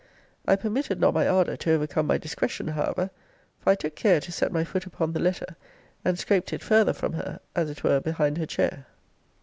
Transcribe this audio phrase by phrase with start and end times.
[0.47, 3.11] I permitted not my ardour to overcome my discretion, however;
[3.59, 5.55] for I took care to set my foot upon the letter,
[6.03, 8.87] and scraped it farther from her, as it were behind her chair.